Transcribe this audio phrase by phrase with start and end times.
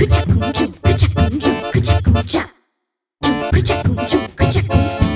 [0.00, 2.50] 그자 공주 그자 공주 그자 공자
[3.20, 5.09] 공주 그자 공주 그자 공주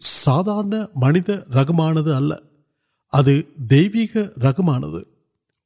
[0.00, 0.64] سادار
[0.96, 4.84] منت رکم ادھر دہمان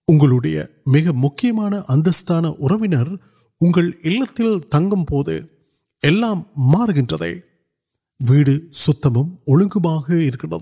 [0.08, 3.14] اگلے مانستان اربر
[3.60, 4.92] انگل تنگ
[8.20, 8.48] ویڈ
[9.74, 10.58] گا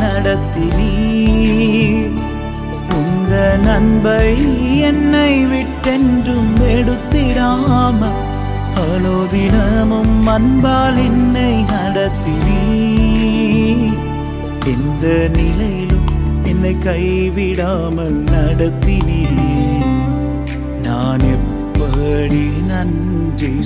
[22.78, 23.16] نان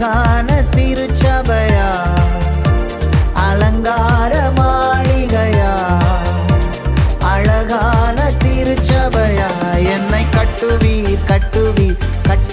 [0.00, 1.36] گان ترچیا